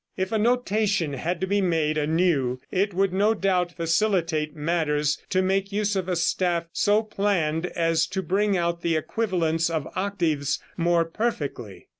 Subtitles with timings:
[0.17, 5.43] If a notation had to be made anew it would no doubt facilitate matters to
[5.43, 10.57] make use of a staff so planned as to bring out the equivalence of octaves
[10.75, 11.87] more perfectly.